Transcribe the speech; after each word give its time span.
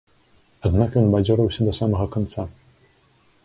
Аднак 0.69 0.97
ён 1.03 1.13
бадзёрыўся 1.15 1.61
да 1.69 1.77
самага 1.81 2.05
канца. 2.19 2.51